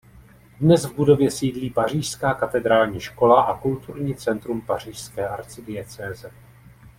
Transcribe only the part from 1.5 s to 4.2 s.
Pařížská katedrální škola a kulturní